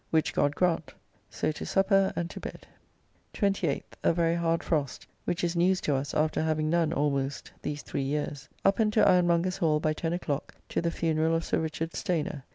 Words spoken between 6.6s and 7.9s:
none almost these